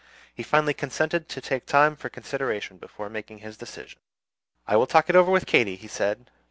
He 0.33 0.41
finally 0.41 0.73
consented 0.73 1.29
to 1.29 1.41
take 1.41 1.67
time 1.67 1.95
for 1.95 2.09
consideration 2.09 2.77
before 2.77 3.07
making 3.07 3.37
his 3.37 3.55
decision. 3.55 3.99
"I 4.65 4.75
will 4.75 4.87
talk 4.87 5.11
it 5.11 5.15
over 5.15 5.31
with 5.31 5.45
Katy," 5.45 5.75
he 5.75 5.87
said. 5.87 6.25